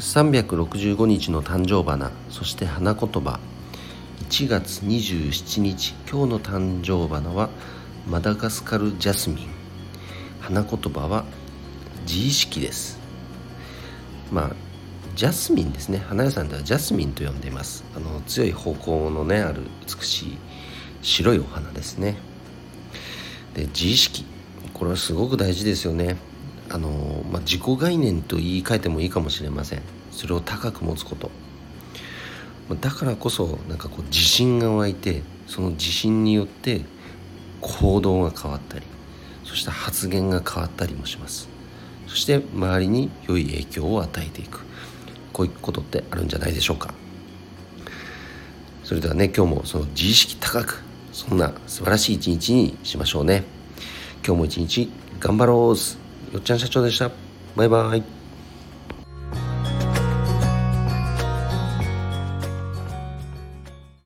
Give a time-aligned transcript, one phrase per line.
[0.00, 3.38] 365日の誕生花そして花言葉。
[4.30, 7.50] 1月27日今日の誕生花は
[8.08, 9.48] マダガスカルジャスミン。
[10.40, 11.26] 花言葉は
[12.06, 12.98] 自意識です。
[14.32, 14.50] まあ
[15.16, 15.98] ジャスミンですね。
[15.98, 17.84] 花屋さんではジャスミンと呼んでいます。
[17.94, 20.38] あの強い方向のねある美しい
[21.02, 22.16] 白いお花ですね。
[23.52, 24.24] で自意識。
[24.72, 26.16] これはすごく大事ですよね。
[26.70, 29.82] あの、まあ、自己概念と言い換えてもいいかもしれません。
[30.12, 31.30] それを高く持つこと。
[32.80, 36.82] だからこそなんかこう自信が湧いてその自信によって
[37.60, 38.84] 行動が変わったり
[39.42, 41.48] そして発言が変わったりもします。
[42.06, 44.60] そして周りに良い影響を与えていく。
[45.32, 46.94] こういうことってあるんじゃないでしょうか。
[48.84, 53.44] それではね今日もその自意識高くそんな素晴らしい一日にしましょうね。
[54.24, 55.76] 今日も一日頑張ろう
[56.32, 57.10] よっちゃん社長でした。
[57.56, 58.19] バイバイ。